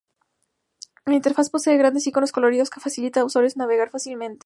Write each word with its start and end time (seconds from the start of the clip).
La 1.05 1.13
interfaz 1.13 1.51
posee 1.51 1.77
grandes 1.77 2.07
iconos 2.07 2.31
coloridos 2.31 2.71
que 2.71 2.79
facilita 2.79 3.19
a 3.19 3.23
los 3.23 3.33
usuarios 3.33 3.55
navegar 3.55 3.91
fácilmente. 3.91 4.39